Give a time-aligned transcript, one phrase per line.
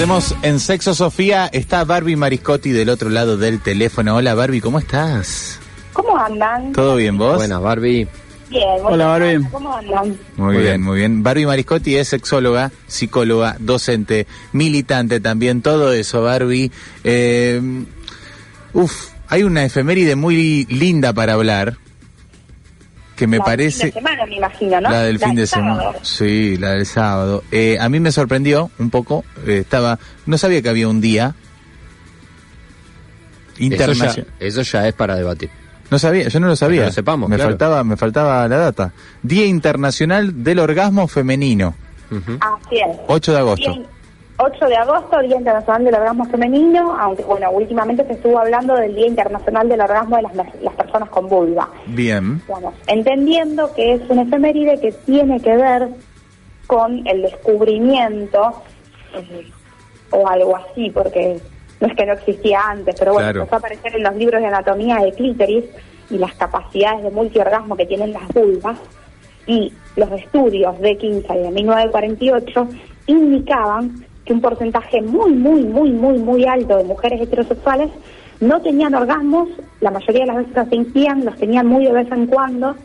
[0.00, 1.50] Estamos en Sexo Sofía.
[1.52, 4.16] Está Barbie Mariscotti del otro lado del teléfono.
[4.16, 5.60] Hola Barbie, ¿cómo estás?
[5.92, 6.72] ¿Cómo andan?
[6.72, 7.36] ¿Todo bien vos?
[7.36, 8.08] Buenas, Barbie.
[8.48, 8.64] Bien.
[8.82, 9.44] Hola Barbie.
[9.50, 10.18] ¿Cómo andan?
[10.38, 11.22] Muy, bien, muy bien.
[11.22, 16.72] Barbie Mariscotti es sexóloga, psicóloga, docente, militante también, todo eso, Barbie.
[17.04, 17.60] Eh,
[18.72, 21.76] uf, hay una efeméride muy linda para hablar
[23.20, 23.84] que me la parece...
[23.84, 24.90] Del fin de semana, me imagino, ¿no?
[24.90, 25.82] La del fin de semana.
[26.02, 27.44] Sí, la del sábado.
[27.52, 29.24] Eh, a mí me sorprendió un poco.
[29.46, 31.34] eh, estaba, no sabía que había un día
[33.54, 34.16] Eso internacional.
[34.40, 35.50] ya, eso ya es para debatir.
[35.90, 36.80] No sabía, yo no lo sabía.
[36.82, 37.50] Que lo sepamos, me claro.
[37.50, 38.92] faltaba, me faltaba la data.
[39.22, 41.74] Día Internacional del Orgasmo Femenino.
[42.10, 42.96] Así es.
[43.06, 43.72] 8 de agosto.
[43.74, 43.86] Bien.
[44.42, 48.94] 8 de agosto, Día Internacional del Orgasmo Femenino, aunque bueno, últimamente se estuvo hablando del
[48.94, 51.68] Día Internacional del Orgasmo de las, las personas con vulva.
[51.86, 52.40] Bien.
[52.46, 55.88] Digamos, entendiendo que es una efeméride que tiene que ver
[56.66, 58.62] con el descubrimiento
[59.14, 59.50] eh,
[60.10, 61.38] o algo así, porque
[61.80, 63.40] no es que no existía antes, pero bueno, Claro.
[63.40, 65.64] empezó a aparecer en los libros de anatomía de clítoris
[66.10, 68.78] y las capacidades de multiorgasmo que tienen las vulvas
[69.46, 72.68] y los estudios de Kinsey de 1948
[73.06, 77.90] indicaban que un porcentaje muy, muy, muy, muy, muy alto de mujeres heterosexuales
[78.38, 79.48] no tenían orgasmos,
[79.80, 82.76] la mayoría de las veces los fingían, los tenían muy de vez en cuando,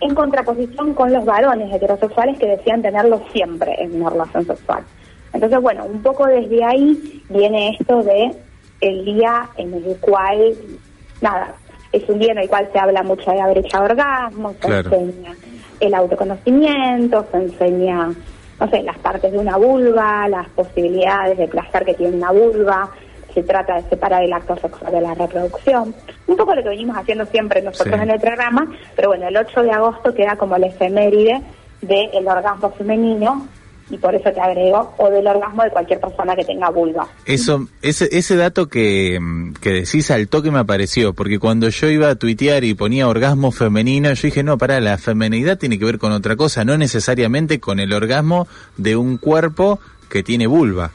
[0.00, 4.84] en contraposición con los varones heterosexuales que decían tenerlos siempre en una relación sexual.
[5.32, 8.30] Entonces, bueno, un poco desde ahí viene esto de
[8.80, 10.54] el día en el cual,
[11.20, 11.52] nada,
[11.90, 14.68] es un día en el cual se habla mucho de la brecha de orgasmo, se
[14.68, 15.34] enseña
[15.80, 18.12] el autoconocimiento, se enseña,
[18.60, 22.90] no sé, las partes de una vulva, las posibilidades de placer que tiene una vulva,
[23.34, 25.94] se trata de separar el acto sexual de la reproducción,
[26.26, 28.02] un poco lo que venimos haciendo siempre nosotros Sí.
[28.02, 31.40] en el programa, pero bueno, el 8 de agosto queda como la efeméride
[31.80, 33.46] del orgasmo femenino
[33.90, 37.06] y por eso te agrego, o del orgasmo de cualquier persona que tenga vulva.
[37.26, 41.88] Eso, ese, ese dato que, mm, que decís al toque me apareció, porque cuando yo
[41.88, 45.84] iba a tuitear y ponía orgasmo femenino, yo dije, no, para, la femenidad tiene que
[45.84, 49.78] ver con otra cosa, no necesariamente con el orgasmo de un cuerpo
[50.08, 50.90] que tiene vulva.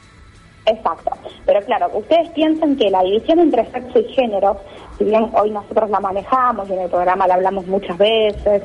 [0.66, 1.10] Exacto.
[1.46, 4.60] Pero claro, ustedes piensan que la división entre sexo y género,
[4.98, 8.62] si bien hoy nosotros la manejamos y en el programa la hablamos muchas veces,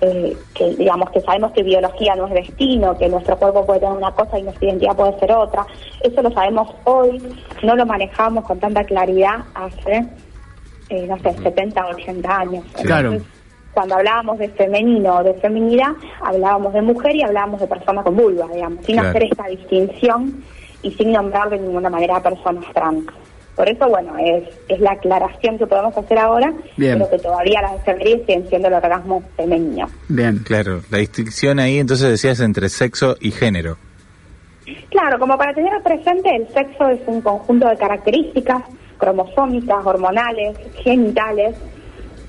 [0.00, 3.96] eh, que digamos que sabemos que biología no es destino, que nuestro cuerpo puede tener
[3.96, 5.66] una cosa y nuestra identidad puede ser otra,
[6.02, 7.22] eso lo sabemos hoy,
[7.62, 10.04] no lo manejamos con tanta claridad hace,
[10.90, 12.64] eh, no sé, 70, 80 años.
[12.82, 13.18] Claro.
[13.72, 18.16] Cuando hablábamos de femenino o de feminidad, hablábamos de mujer y hablábamos de persona con
[18.16, 19.08] vulva, digamos, sin Claro.
[19.10, 20.44] hacer esta distinción
[20.82, 23.04] y sin nombrar de ninguna manera a personas trans.
[23.56, 26.98] Por eso, bueno, es, es la aclaración que podemos hacer ahora, Bien.
[26.98, 29.88] pero que todavía las efemérides siguen siendo el orgasmo femenino.
[30.08, 30.38] Bien.
[30.38, 33.76] Claro, la distinción ahí entonces decías entre sexo y género.
[34.90, 38.62] Claro, como para tener presente, el sexo es un conjunto de características
[38.98, 41.54] cromosómicas, hormonales, genitales,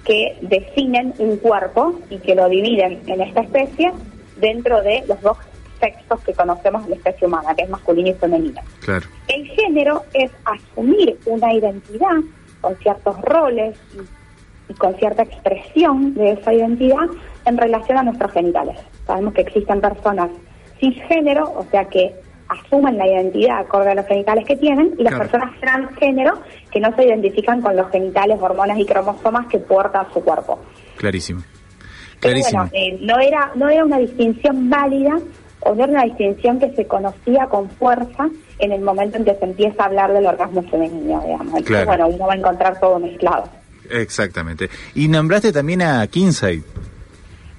[0.03, 3.91] que definen un cuerpo y que lo dividen en esta especie
[4.37, 5.37] dentro de los dos
[5.79, 8.61] sexos que conocemos en la especie humana, que es masculino y femenino.
[8.81, 9.05] Claro.
[9.27, 12.17] El género es asumir una identidad
[12.61, 17.05] con ciertos roles y, y con cierta expresión de esa identidad
[17.45, 18.79] en relación a nuestros genitales.
[19.05, 20.29] Sabemos que existen personas
[20.79, 22.13] cisgénero, o sea que
[22.47, 25.29] asumen la identidad acorde a los genitales que tienen, y las Claro.
[25.31, 26.41] personas transgénero
[26.71, 30.59] que no se identifican con los genitales, hormonas y cromosomas que porta su cuerpo.
[30.97, 31.41] Clarísimo.
[32.21, 32.67] Pero Clarísimo.
[32.69, 35.17] bueno, eh, no era no era una distinción válida
[35.65, 38.29] o era una distinción que se conocía con fuerza
[38.59, 41.47] en el momento en que se empieza a hablar del orgasmo femenino, digamos.
[41.47, 41.85] Entonces, Claro.
[41.87, 43.43] bueno, uno va a encontrar todo mezclado.
[43.89, 44.69] Exactamente.
[44.93, 46.63] Y nombraste también a Kinsey.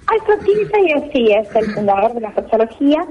[0.07, 3.05] Alfred Kinsey sí, es el fundador de la sexología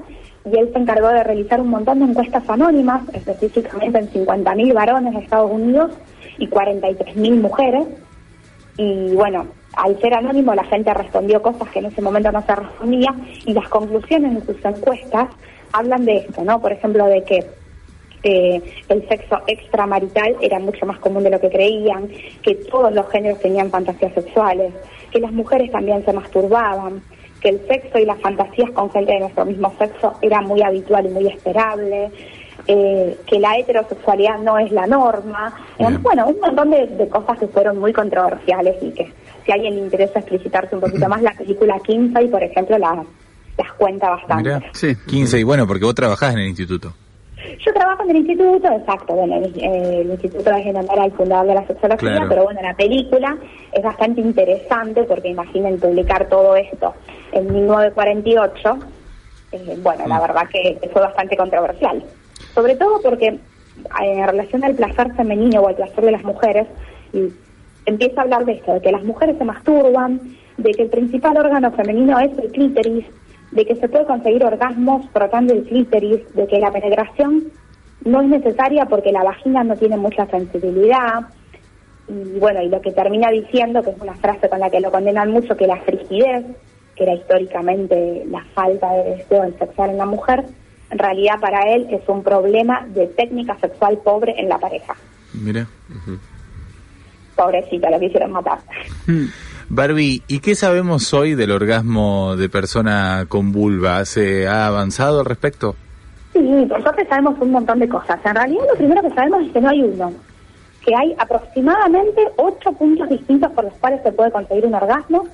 [0.50, 5.12] y él se encargó de realizar un montón de encuestas anónimas, específicamente en 50.000 varones
[5.14, 5.92] de Estados Unidos
[6.38, 7.86] y 43.000 mujeres.
[8.76, 9.46] Y bueno,
[9.76, 13.14] al ser anónimo la gente respondió cosas que en ese momento no se respondía
[13.44, 15.28] y las conclusiones de sus encuestas
[15.72, 16.60] hablan de esto, ¿no?
[16.60, 17.46] Por ejemplo, de que
[18.22, 22.08] eh, el sexo extramarital era mucho más común de lo que creían,
[22.42, 24.72] que todos los géneros tenían fantasías sexuales,
[25.10, 27.02] que las mujeres también se masturbaban,
[27.40, 31.06] que el sexo y las fantasías con gente de nuestro mismo sexo era muy habitual
[31.06, 32.10] y muy esperable,
[32.66, 35.52] eh, que la heterosexualidad no es la norma.
[36.00, 39.12] bueno, un montón de, cosas que fueron muy controversiales y que
[39.44, 43.72] si a alguien le interesa explicitarse un poquito más, la película y por ejemplo, las
[43.78, 44.60] cuenta bastante.
[44.72, 46.92] sí, 15 y bueno, porque vos trabajás en el instituto.
[47.64, 51.54] Yo trabajo en el instituto, exacto, bueno, el, el instituto de nombrar al fundador de
[51.54, 53.36] la sexología, pero bueno, la película
[53.72, 56.94] es bastante interesante porque imaginen publicar todo esto
[57.32, 58.78] en 1948,
[59.52, 60.22] eh, bueno, la mm.
[60.22, 62.02] verdad que fue bastante controversial.
[62.56, 63.38] Sobre todo porque eh,
[64.00, 66.66] en relación al placer femenino o al placer de las mujeres,
[67.84, 70.20] empieza a hablar de esto, de que las mujeres se masturban,
[70.56, 73.04] de que el principal órgano femenino es el clítoris,
[73.52, 77.44] de que se puede conseguir orgasmos frotando el clítoris, de que la penetración
[78.06, 81.26] no es necesaria porque la vagina no tiene mucha sensibilidad.
[82.08, 84.90] Y bueno, y lo que termina diciendo, que es una frase con la que lo
[84.90, 86.46] condenan mucho, que la frigidez,
[86.94, 90.46] que era históricamente la falta de deseo sexual en la mujer,
[90.90, 94.94] en realidad para él es un problema de técnica sexual pobre en la pareja.
[95.32, 95.66] Mira.
[97.34, 98.58] Pobrecita, lo quisieron matar.
[99.06, 99.26] Hmm.
[99.68, 104.04] Barbie, ¿y qué sabemos hoy del orgasmo de persona con vulva?
[104.04, 105.74] ¿Se ha avanzado al respecto?
[106.32, 108.20] Sí, por suerte sabemos un montón de cosas.
[108.24, 110.12] En realidad lo primero que sabemos es que no hay uno,
[110.84, 115.26] que hay aproximadamente ocho puntos distintos por los cuales se puede conseguir un orgasmo.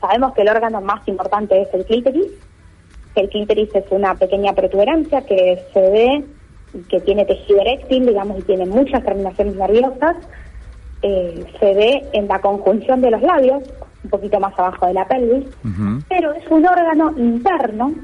[0.00, 2.26] Sabemos que el órgano más importante es el clítoris,
[3.14, 6.24] el clítoris es una pequeña protuberancia que se ve,
[6.88, 10.16] que tiene tejido eréctil, digamos, y tiene muchas terminaciones nerviosas.
[11.02, 13.62] Eh, se ve en la conjunción de los labios,
[14.04, 15.46] un poquito más abajo de la pelvis,
[16.08, 17.94] pero es un órgano interno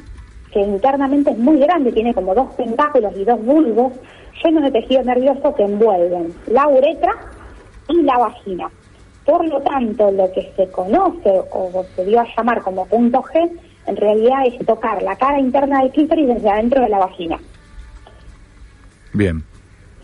[0.52, 3.92] que internamente es muy grande, tiene como dos tentáculos y dos bulbos
[4.42, 7.14] llenos de tejido nervioso que envuelven la uretra
[7.88, 8.70] y la vagina.
[9.24, 13.50] Por lo tanto, lo que se conoce o se dio a llamar como punto G,
[13.86, 17.38] en realidad es tocar la cara interna del clítoris desde adentro de la vagina.
[19.12, 19.44] Bien.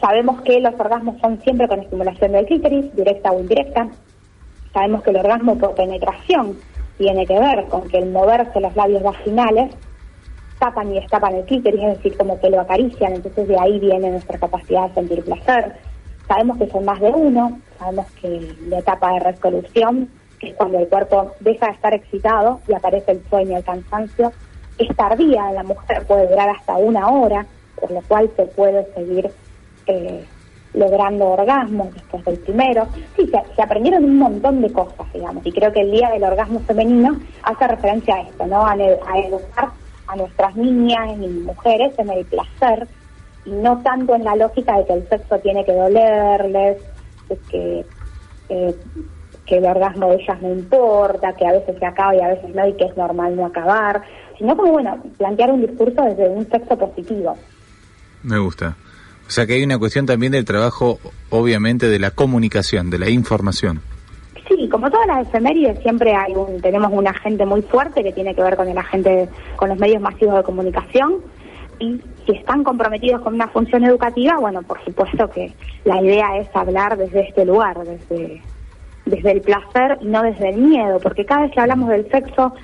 [0.01, 3.89] Sabemos que los orgasmos son siempre con estimulación del clítoris, directa o indirecta.
[4.73, 6.57] Sabemos que el orgasmo por penetración
[6.97, 9.75] tiene que ver con que el moverse los labios vaginales
[10.59, 14.11] tapan y destapan el clítoris, es decir, como que lo acarician, entonces de ahí viene
[14.11, 15.75] nuestra capacidad de sentir placer.
[16.29, 20.09] Sabemos que son más de uno, sabemos que la etapa de resolución,
[20.41, 24.33] que es cuando el cuerpo deja de estar excitado y aparece el sueño, el cansancio,
[24.79, 27.47] es tardía en la mujer, puede durar hasta una hora,
[27.79, 29.31] por lo cual se puede seguir
[29.87, 30.25] eh,
[30.73, 32.87] logrando orgasmos después del primero.
[33.17, 36.61] Sí, se, aprendieron un montón de cosas, digamos, y creo que el Día del Orgasmo
[36.61, 38.67] Femenino hace referencia a esto, ¿no?
[38.67, 39.71] A, educar
[40.07, 42.89] a nuestras niñas y mujeres en el placer
[43.45, 46.79] y no tanto en la lógica de que el sexo tiene que dolerles,
[47.51, 47.85] que,
[48.49, 48.75] eh,
[49.51, 52.55] que el orgasmo de ellas no importa, que a veces se acaba y a veces
[52.55, 54.01] no, y que es normal no acabar,
[54.39, 57.37] sino como, bueno, plantear un discurso desde un sexo positivo.
[58.23, 58.77] Me gusta.
[59.27, 61.01] O sea que hay una cuestión también del trabajo,
[61.31, 63.81] obviamente, de la comunicación, de la información.
[64.49, 68.35] Sí, como todas las efemérides, siempre hay un, tenemos un agente muy fuerte que tiene
[68.37, 71.17] que ver con el agente, con los medios masivos de comunicación.
[71.81, 75.53] Y si están comprometidos con una función educativa, bueno, por supuesto que
[75.85, 78.43] la idea es hablar desde este lugar, desde,
[79.11, 82.55] desde el placer y no desde el miedo, porque cada vez que hablamos del sexo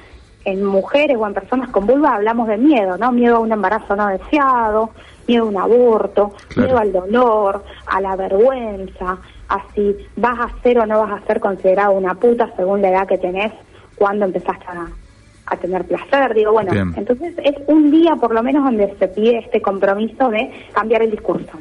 [0.45, 3.11] en mujeres o en personas con vulva hablamos de miedo, ¿no?
[3.13, 4.91] Miedo a un embarazo no deseado,
[5.27, 10.79] miedo a un aborto, miedo al dolor, a la vergüenza, a si vas a ser
[10.79, 13.53] o no vas a ser considerado una puta según la edad que tenés
[13.97, 16.35] cuando empezaste a, tener placer.
[16.35, 20.51] Digo, bueno, entonces es un día por lo menos donde se pide este compromiso de
[20.73, 21.59] cambiar el discurso.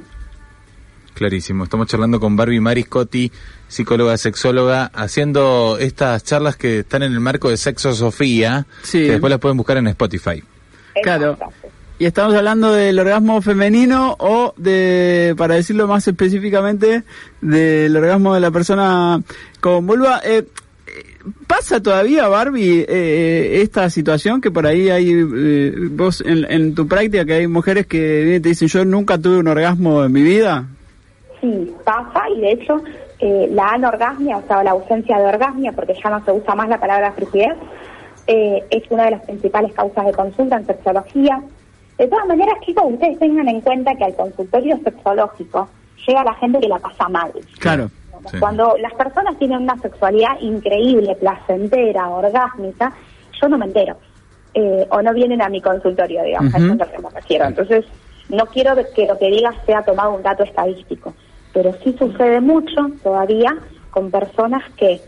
[1.16, 1.64] Clarísimo.
[1.64, 3.32] Estamos charlando con Barbie Mariscotti,
[3.70, 9.32] psicóloga, sexóloga, haciendo estas charlas que están en el marco de Sexo Sofía, que después
[9.32, 10.44] las pueden buscar en Spotify.
[11.02, 11.38] Claro.
[11.98, 17.04] Y estamos hablando del orgasmo femenino o de, para decirlo más específicamente,
[17.40, 19.22] del orgasmo de la persona
[19.62, 20.20] con vulva.
[20.26, 20.46] Eh,
[21.48, 26.90] ¿Pasa todavía, Barbie, eh, esta situación que por ahí hay, eh, vos en, en, tu
[26.90, 30.12] práctica, que hay mujeres que vienen y te dicen, yo nunca tuve un orgasmo en
[30.12, 30.68] mi vida?
[31.46, 32.82] Sí, pasa y de hecho
[33.20, 36.80] la anorgasmia, o sea, la ausencia de orgasmia, porque ya no se usa más la
[36.80, 37.56] palabra frigidez,
[38.28, 41.42] es una de las principales causas de consulta en sexología
[41.98, 45.70] de todas maneras, chicos, ustedes tengan en cuenta que al consultorio sexológico
[46.06, 47.32] llega la gente que la pasa mal.
[47.60, 47.90] Claro.
[48.40, 52.92] Cuando las personas tienen una sexualidad increíble, placentera, orgásmica,
[53.40, 53.98] yo no me entero.
[54.54, 57.46] Eh, o no vienen a mi consultorio, digamos, a eso es lo que me refiero.
[57.46, 57.86] Entonces,
[58.30, 61.14] no quiero que lo que digas sea tomado un dato estadístico,
[61.56, 63.58] pero sí sucede mucho todavía
[63.90, 65.00] con personas que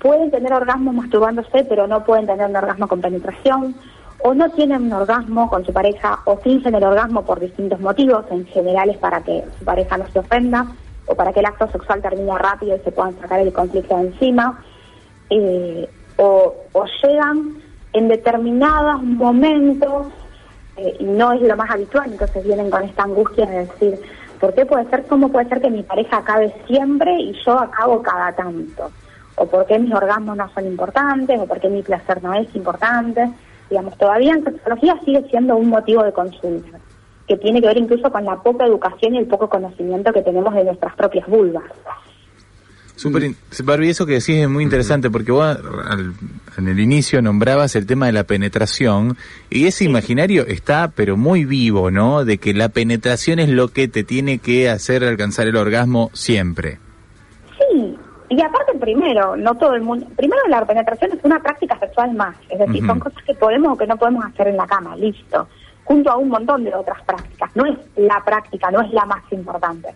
[0.00, 3.76] pueden tener orgasmo masturbándose, pero no pueden tener un orgasmo con penetración,
[4.20, 8.24] o no tienen un orgasmo con su pareja, o fingen el orgasmo por distintos motivos,
[8.32, 10.66] en general es para que su pareja no se ofenda,
[11.06, 14.08] o para que el acto sexual termine rápido y se puedan sacar el conflicto de
[14.08, 14.60] encima,
[15.30, 16.54] eh, o,
[17.04, 20.08] llegan en determinados momentos,
[20.76, 24.00] eh, y no es lo más habitual, entonces vienen con esta angustia de decir,
[24.40, 28.02] ¿por qué puede ser, cómo puede ser que mi pareja acabe siempre y yo acabo
[28.02, 28.90] cada tanto?
[29.36, 31.38] ¿O por qué mis orgasmos no son importantes?
[31.40, 33.30] ¿O por qué mi placer no es importante?
[33.70, 36.78] Digamos, todavía en sexología sigue siendo un motivo de consulta
[37.28, 40.54] que tiene que ver incluso con la poca educación y el poco conocimiento que tenemos
[40.54, 41.64] de nuestras propias vulvas.
[42.98, 43.30] Super,
[43.62, 45.56] Barbie, eso que decís es muy interesante porque vos
[46.56, 49.16] en el inicio nombrabas el tema de la penetración
[49.50, 52.24] y ese imaginario está pero muy vivo, ¿no?
[52.24, 56.80] De que la penetración es lo que te tiene que hacer alcanzar el orgasmo siempre.
[57.56, 57.96] Sí,
[58.30, 62.34] y aparte primero, no todo el mundo, primero la penetración es una práctica sexual más,
[62.50, 65.46] es decir, son cosas que podemos o que no podemos hacer en la cama, listo
[65.84, 67.50] junto a un montón de otras prácticas.
[67.54, 69.88] No es la práctica, no es la más importante.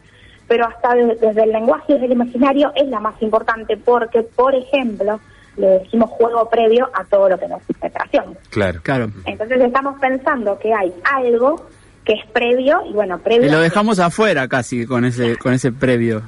[0.49, 4.55] Pero hasta desde, el lenguaje y desde el imaginario es la más importante porque, por
[4.55, 5.21] ejemplo,
[5.57, 8.37] le decimos juego previo a todo lo que nos es penetración.
[8.51, 9.11] Claro, claro.
[9.25, 11.67] Entonces estamos pensando que hay algo
[12.05, 13.47] que es previo y bueno, previo...
[13.47, 16.23] Y lo dejamos afuera casi con ese, con ese previo.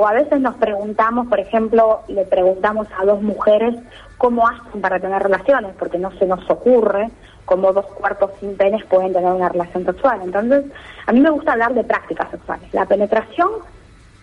[0.00, 3.74] O a veces nos preguntamos, por ejemplo, le preguntamos a dos mujeres
[4.16, 7.10] cómo hacen para tener relaciones, porque no se nos ocurre
[7.44, 10.20] cómo dos cuerpos sin penes pueden tener una relación sexual.
[10.24, 10.64] Entonces,
[11.06, 12.72] a mí me gusta hablar de prácticas sexuales.
[12.72, 13.50] La penetración,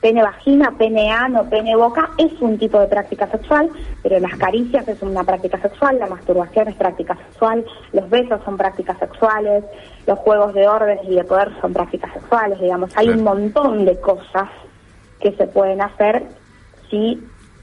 [0.02, 3.70] pene vagina, pene ano, pene boca, es un tipo de práctica sexual,
[4.02, 8.58] pero las caricias es una práctica sexual, la masturbación es práctica sexual, los besos son
[8.58, 9.64] prácticas sexuales,
[10.08, 14.00] los juegos de orden y de poder son prácticas sexuales, digamos, hay un montón de
[14.00, 14.50] cosas
[15.22, 16.24] que se pueden hacer
[16.90, 17.22] si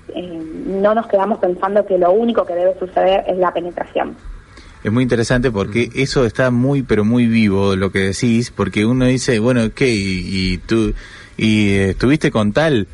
[0.08, 4.16] eh, no nos quedamos pensando que lo único que debe suceder es la penetración.
[4.82, 9.06] Es muy interesante porque eso está muy, pero muy vivo lo que decís, porque uno
[9.06, 9.88] dice, bueno, ¿qué?
[9.88, 10.92] Y, tú,
[11.38, 12.86] y eh, estuviste con tal.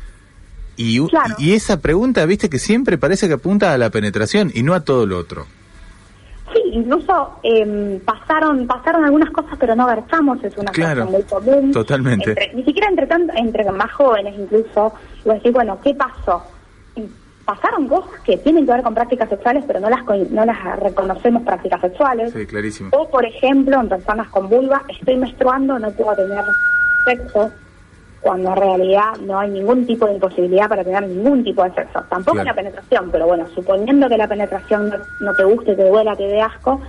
[0.77, 1.05] Y,
[1.37, 4.85] y esa pregunta, viste, que siempre parece que apunta a la penetración y no a
[4.85, 5.45] todo lo otro.
[6.53, 11.71] Sí, incluso em, pasaron pasaron algunas cosas, pero no versamos, es una cosa muy común.
[11.71, 12.51] Totalmente.
[12.53, 14.93] ni siquiera entre, tanto, entre más jóvenes incluso,
[15.25, 16.43] y decir, bueno, ¿qué pasó?
[17.45, 21.43] pasaron cosas que tienen que ver con prácticas sexuales, pero no las no las reconocemos
[21.43, 22.31] prácticas sexuales.
[22.33, 22.89] Sí, clarísimo.
[22.93, 26.43] O, por ejemplo, en personas con vulva, estoy menstruando, no puedo tener
[27.05, 27.51] sexo,
[28.21, 32.03] cuando en realidad no hay ningún tipo de imposibilidad para tener ningún tipo de sexo.
[32.07, 36.27] Tampoco la penetración, pero bueno, suponiendo que la penetración no, te guste, te duela, te
[36.27, 36.79] dé asco,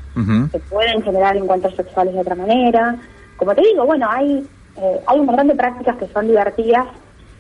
[0.51, 2.97] se pueden generar encuentros sexuales de otra manera.
[3.37, 4.47] Como te digo, bueno, hay,
[4.77, 6.87] eh, hay un montón de prácticas que son divertidas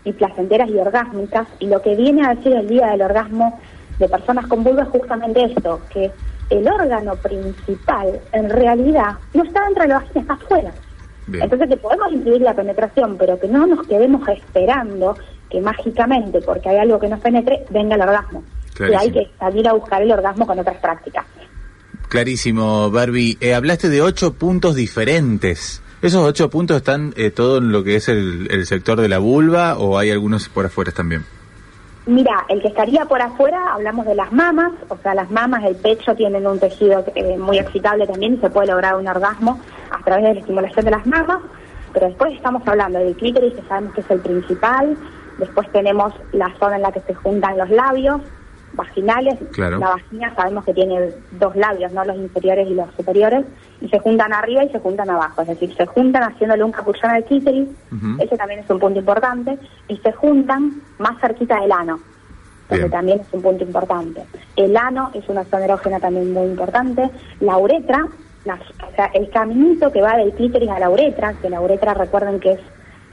[0.04, 1.46] y placenteras y orgásmicas.
[1.60, 3.60] Y lo que viene a decir el día del orgasmo
[3.98, 6.10] de personas con vulva es justamente esto, que
[6.48, 10.72] el órgano principal en realidad no está dentro de la vagina, está afuera.
[11.32, 15.16] Entonces que podemos incluir la penetración, pero que no nos quedemos esperando
[15.48, 18.42] que mágicamente, porque hay algo que nos penetre, venga el orgasmo.
[18.80, 21.24] Y hay que salir a buscar el orgasmo con otras prácticas.
[22.08, 23.38] Clarísimo, Barbie.
[23.40, 27.94] Eh, hablaste de ocho puntos diferentes ¿Esos ocho puntos están eh, todo en lo que
[27.94, 31.24] es el, sector de la vulva o hay algunos por afuera también?
[32.06, 35.76] Mira, el que estaría por afuera, hablamos de las mamas, o sea, las mamas, el
[35.76, 39.60] pecho tienen un tejido eh, muy excitable también y se puede lograr un orgasmo
[39.92, 41.38] a través de la estimulación de las mamas,
[41.92, 44.96] pero después estamos hablando del clítoris, que sabemos que es el principal,
[45.38, 48.20] después tenemos la zona en la que se juntan los labios,
[48.74, 49.38] vaginales.
[49.78, 52.04] La vagina sabemos que tiene dos labios, ¿no?
[52.04, 53.44] Los inferiores y los superiores,
[53.82, 57.10] y se juntan arriba y se juntan abajo, es decir, se juntan haciéndole un capuchón
[57.10, 57.68] al clítoris,
[58.18, 59.58] ese también es un punto importante,
[59.88, 62.00] y se juntan más cerquita del ano,
[62.70, 64.24] que también es un punto importante.
[64.56, 68.06] El ano es una zona erógena también muy importante, la uretra,
[68.46, 72.40] o sea, el caminito que va del clítoris a la uretra, que la uretra recuerden
[72.40, 72.60] que es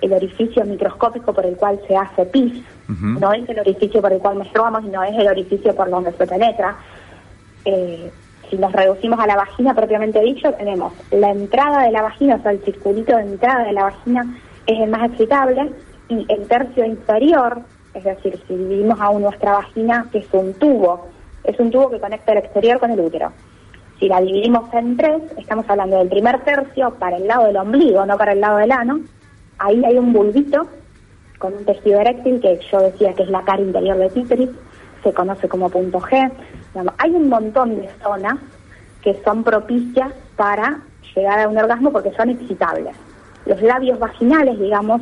[0.02, 4.20] el orificio microscópico por el cual se hace pis, no es el orificio por el
[4.20, 6.76] cual menstruamos y no es el orificio por donde se penetra.
[7.66, 8.12] Eh,
[8.50, 12.42] si nos reducimos a la vagina propiamente dicho, tenemos la entrada de la vagina, o
[12.42, 15.72] sea, el circulito de entrada de la vagina es el más excitable
[16.08, 17.62] y el tercio inferior,
[17.94, 21.08] es decir, si dividimos aún nuestra vagina, que es un tubo,
[21.44, 23.32] es un tubo que conecta el exterior con el útero.
[24.00, 28.06] Si la dividimos en tres, estamos hablando del primer tercio para el lado del ombligo,
[28.06, 29.02] no para el lado del ano,
[29.58, 30.68] ahí hay un bulbito
[31.38, 34.50] con un tejido eréctil que yo decía que es la cara interior de clítoris,
[35.04, 36.32] se conoce como punto G.
[36.98, 38.38] hay un montón de zonas
[39.02, 40.80] que son propicias para
[41.14, 42.96] llegar a un orgasmo porque son excitables.
[43.46, 45.02] Los labios vaginales, digamos,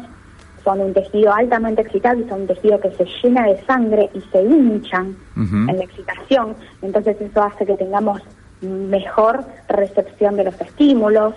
[0.64, 4.42] son un tejido altamente excitable, son un tejido que se llena de sangre y se
[4.42, 8.22] hinchan en la excitación, entonces eso hace que tengamos
[8.62, 11.36] mejor recepción de los estímulos.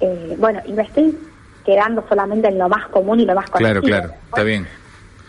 [0.00, 1.18] Eh, bueno, y me estoy
[1.64, 3.82] quedando solamente en lo más común y lo más conocido.
[3.82, 4.66] Claro, claro, está bien.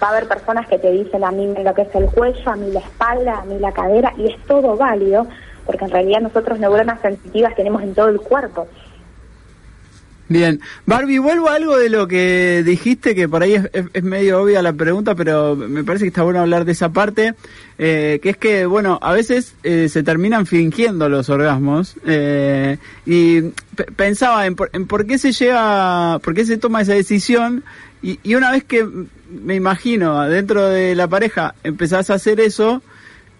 [0.01, 2.55] Va a haber personas que te dicen a mí lo que es el cuello, a
[2.55, 5.25] mí la espalda, a mí la cadera, y es todo válido,
[5.65, 8.67] porque en realidad nosotros neuronas sensitivas tenemos en todo el cuerpo.
[10.29, 13.55] Bien, Barbie, vuelvo a algo de lo que dijiste, que por ahí
[13.93, 17.33] es, medio obvia la pregunta, pero me parece que está bueno hablar de esa parte,
[17.77, 23.41] eh, que es que, bueno, a veces eh, se terminan fingiendo los orgasmos, eh, y
[23.95, 27.63] pensaba en por, en por qué se llega, por qué se toma esa decisión,
[28.01, 28.85] y, y una vez que,
[29.31, 32.81] me imagino, dentro de la pareja empezás a hacer eso,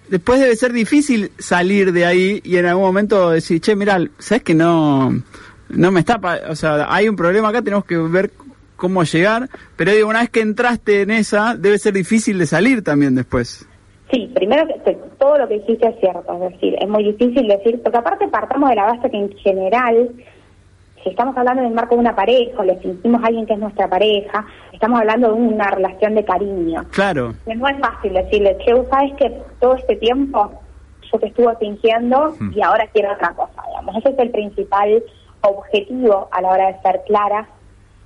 [0.10, 4.44] después debe ser difícil salir de ahí y en algún momento decir, che, mira, ¿sabes
[4.44, 5.22] que no
[5.69, 6.19] no me está,
[6.50, 8.31] o sea, hay un problema acá, tenemos que ver
[8.75, 12.83] cómo llegar, pero digo, una vez que entraste en esa, debe ser difícil de salir
[12.83, 13.67] también después.
[14.12, 17.81] Sí, primero que todo lo que dijiste es cierto, es decir, es muy difícil decir,
[17.83, 20.09] porque aparte partamos de la base que en general,
[21.03, 23.53] si estamos hablando en el marco de una pareja, o le fingimos a alguien que
[23.53, 26.86] es nuestra pareja, estamos hablando de una relación de cariño.
[26.91, 27.33] Claro.
[27.53, 30.51] No es fácil decirle, che, ¿sabes que todo este tiempo
[31.12, 32.51] yo te estuve fingiendo hmm.
[32.55, 33.62] y ahora quiero otra cosa?
[33.67, 35.03] Digamos, ese es el principal
[35.41, 37.48] objetivo a la hora de ser clara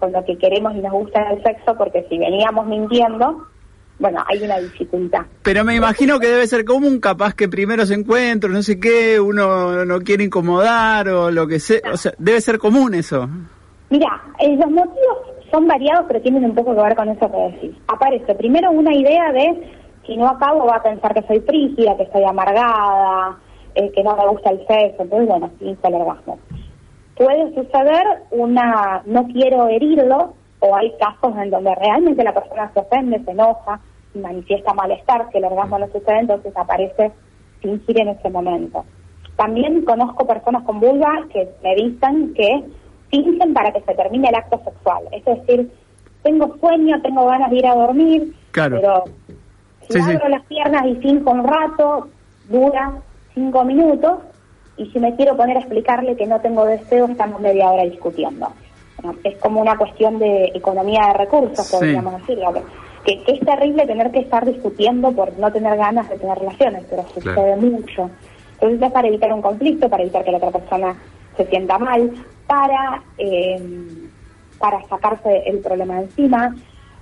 [0.02, 3.48] con lo que queremos y nos gusta en el sexo, porque si veníamos mintiendo,
[4.00, 5.22] bueno, hay una dificultad.
[5.44, 9.20] Pero me imagino que debe ser común, capaz que primero se encuentran, no sé qué,
[9.20, 13.30] uno no quiere incomodar o lo que sea, o sea, debe ser común eso.
[13.92, 15.18] Mira, eh, los motivos
[15.52, 17.78] son variados, pero tienen un poco que ver con eso que decís.
[17.88, 19.72] Aparece primero una idea de,
[20.08, 23.38] si no acabo va a pensar que soy frígida, que estoy amargada,
[23.76, 26.40] eh, que no me gusta el sexo, entonces bueno, sí, el orgasmo
[27.24, 32.80] puede suceder una no quiero herirlo o hay casos en donde realmente la persona se
[32.80, 33.80] ofende, se enoja
[34.16, 37.12] manifiesta malestar, que el orgasmo no sucede, entonces aparece
[37.62, 38.84] fingir en ese momento.
[39.36, 42.64] También conozco personas con vulva que me dicen que
[43.10, 45.04] fingen para que se termine el acto sexual.
[45.12, 45.72] Es decir,
[46.24, 49.04] tengo sueño, tengo ganas de ir a dormir, pero
[49.88, 52.10] si abro las piernas y finjo un rato,
[52.50, 52.94] dura
[53.34, 54.20] cinco minutos,
[54.82, 58.52] y si me quiero poner a explicarle que no tengo deseo, estamos media hora discutiendo.
[59.24, 62.52] es como una cuestión de economía de recursos, podríamos decirlo.
[63.06, 67.04] Que, es terrible tener que estar discutiendo por no tener ganas de tener relaciones, pero
[67.14, 68.10] sucede mucho.
[68.54, 70.96] Entonces es para evitar un conflicto, para evitar que la otra persona
[71.38, 72.12] se sienta mal,
[72.48, 73.62] para, eh,
[74.58, 76.56] para sacarse el problema encima.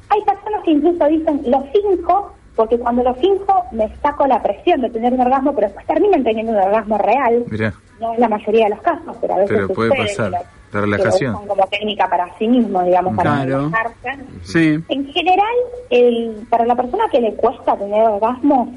[0.09, 4.82] Hay personas que incluso dicen, lo finco porque cuando lo finjo me saco la presión
[4.82, 7.45] de tener un orgasmo, pero después terminan teniendo un orgasmo real.
[8.02, 10.32] No es la mayoría de los casos, pero a veces pero puede pasar.
[10.74, 11.36] la relajación.
[11.48, 14.10] como técnica para sí mismo, digamos, para relajarse.
[14.41, 14.78] Sí.
[14.89, 15.56] En general,
[15.89, 18.74] el, para la persona que le cuesta tener orgasmo,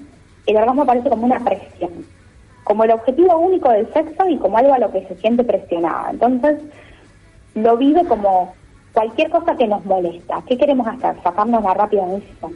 [0.46, 2.06] el orgasmo parece como una presión,
[2.62, 6.10] como el objetivo único del sexo y como algo a lo que se siente presionada.
[6.12, 6.60] Entonces,
[7.56, 8.54] lo vive como
[8.92, 10.40] cualquier cosa que nos molesta.
[10.46, 11.20] ¿Qué queremos hacer?
[11.24, 12.52] Sacarnos la rápida decisión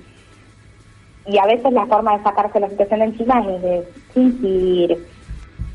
[1.26, 5.06] y a veces la forma de sacarse la situación de encima es de fingir,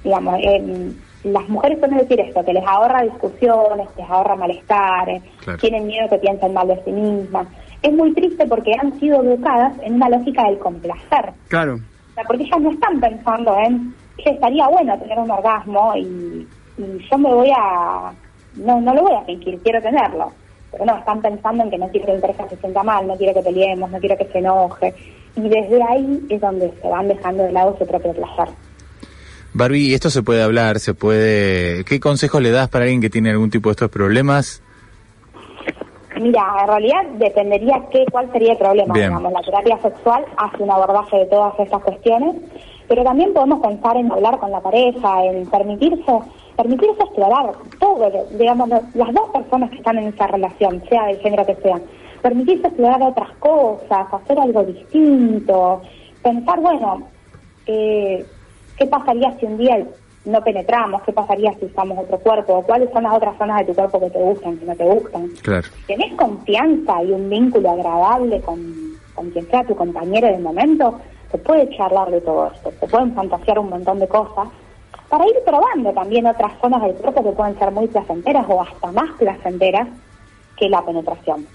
[0.03, 0.39] digamos,
[1.23, 5.21] las mujeres suelen decir esto, que les ahorra discusiones, les ahorra malestar,
[5.59, 7.47] tienen miedo que piensen mal de sí mismas.
[7.81, 11.33] Es muy triste porque han sido educadas en una lógica del complacer.
[11.47, 11.75] Claro.
[11.75, 16.47] O sea, porque ellas no están pensando en que estaría bueno tener un orgasmo y,
[16.77, 18.11] yo me voy a...
[18.55, 20.31] No, no lo voy a fingir, quiero tenerlo.
[20.71, 23.15] Pero no, están pensando en que no quiero que mi pareja se sienta mal, no
[23.15, 24.93] quiero que peleemos, no quiero que se enoje
[25.35, 28.53] y desde ahí es donde se van dejando de lado su propio placer.
[29.53, 30.79] Barbie, ¿esto se puede hablar?
[30.79, 31.83] ¿Se puede...?
[31.83, 34.63] ¿Qué consejos le das para alguien que tiene algún tipo de estos problemas?
[36.21, 38.93] Mira, en realidad dependería qué, cuál sería el problema.
[38.93, 42.35] Digamos, la terapia sexual hace un abordaje de todas estas cuestiones,
[42.87, 46.11] pero también podemos pensar en hablar con la pareja, en permitirse
[46.55, 51.45] permitirse explorar todo, digamos, las dos personas que están en esa relación, sea del género
[51.45, 51.79] que sea,
[52.21, 55.81] permitirse explorar otras cosas, hacer algo distinto,
[56.21, 57.07] pensar, bueno,
[57.65, 58.25] eh,
[58.77, 59.85] ¿qué pasaría si un día
[60.25, 61.01] no penetramos?
[61.03, 62.63] ¿Qué pasaría si usamos otro cuerpo?
[62.63, 65.27] ¿Cuáles son las otras zonas de tu cuerpo que te gustan, que no te gustan?
[65.41, 65.67] Claro.
[65.87, 68.59] tenés confianza y un vínculo agradable con,
[69.15, 70.99] con quien sea tu compañero de momento,
[71.31, 74.49] se puede charlar de todo esto, se pueden fantasear un montón de cosas
[75.09, 78.91] para ir probando también otras zonas del cuerpo que pueden ser muy placenteras o hasta
[78.91, 79.87] más placenteras
[80.57, 81.45] que la penetración.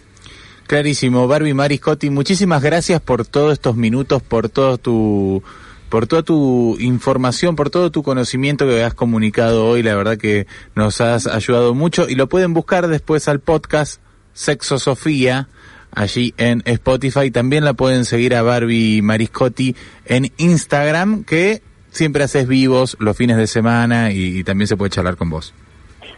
[0.66, 5.42] Clarísimo, Barbie Mariscotti, muchísimas gracias por todos estos minutos, por todo tu,
[5.88, 9.82] por toda tu información, por todo tu conocimiento que has comunicado hoy.
[9.82, 14.00] La verdad que nos has ayudado mucho y lo pueden buscar después al podcast
[14.34, 15.48] Sexo Sofía
[15.92, 17.30] allí en Spotify.
[17.30, 23.36] También la pueden seguir a Barbie Mariscotti en Instagram, que siempre haces vivos los fines
[23.36, 25.54] de semana y, también se puede charlar con vos.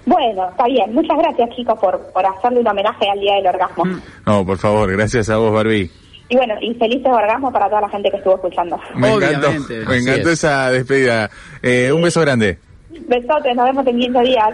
[0.08, 0.94] Bueno, está bien.
[0.94, 3.84] Muchas gracias, chicos, por, por hacerle un homenaje al Día del Orgasmo.
[4.24, 5.90] No, por favor, gracias a vos, Barbie.
[6.30, 8.80] Y bueno, y felices orgasmos para toda la gente que estuvo escuchando.
[8.94, 9.50] Me encantó,
[9.86, 11.30] me encantó esa despedida.
[11.62, 12.58] Eh, un beso grande.
[13.06, 14.44] Besotes, nos vemos en 15 días.